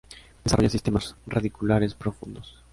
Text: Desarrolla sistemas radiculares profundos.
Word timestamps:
Desarrolla 0.43 0.69
sistemas 0.71 1.15
radiculares 1.27 1.93
profundos. 1.93 2.57